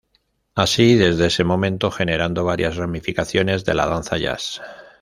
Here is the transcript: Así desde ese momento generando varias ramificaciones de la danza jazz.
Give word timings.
Así 0.55 0.95
desde 0.95 1.27
ese 1.27 1.43
momento 1.43 1.91
generando 1.91 2.43
varias 2.43 2.75
ramificaciones 2.75 3.65
de 3.65 3.75
la 3.75 3.85
danza 3.85 4.17
jazz. 4.17 4.59